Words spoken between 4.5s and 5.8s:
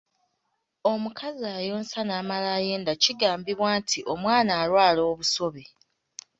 alwala obusobe